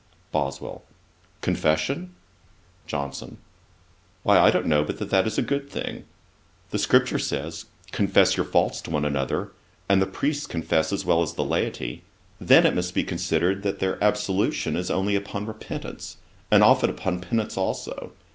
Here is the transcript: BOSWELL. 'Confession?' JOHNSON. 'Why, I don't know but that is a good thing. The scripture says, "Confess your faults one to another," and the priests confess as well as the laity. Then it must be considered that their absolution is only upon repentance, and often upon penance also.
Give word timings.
BOSWELL. 0.31 0.81
'Confession?' 1.41 2.15
JOHNSON. 2.87 3.37
'Why, 4.23 4.39
I 4.39 4.49
don't 4.49 4.65
know 4.65 4.83
but 4.83 4.97
that 4.97 5.27
is 5.27 5.37
a 5.37 5.43
good 5.43 5.69
thing. 5.69 6.05
The 6.71 6.79
scripture 6.79 7.19
says, 7.19 7.65
"Confess 7.91 8.35
your 8.35 8.47
faults 8.47 8.81
one 8.87 9.03
to 9.03 9.07
another," 9.07 9.51
and 9.87 10.01
the 10.01 10.07
priests 10.07 10.47
confess 10.47 10.91
as 10.91 11.05
well 11.05 11.21
as 11.21 11.33
the 11.35 11.45
laity. 11.45 12.01
Then 12.39 12.65
it 12.65 12.73
must 12.73 12.95
be 12.95 13.03
considered 13.03 13.61
that 13.61 13.77
their 13.77 14.03
absolution 14.03 14.75
is 14.75 14.89
only 14.89 15.15
upon 15.15 15.45
repentance, 15.45 16.17
and 16.49 16.63
often 16.63 16.89
upon 16.89 17.19
penance 17.21 17.55
also. 17.55 18.13